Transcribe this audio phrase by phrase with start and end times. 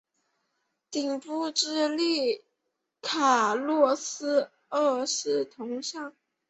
[0.89, 2.43] 顶部矗立
[3.03, 6.15] 卡洛斯二世的铜像。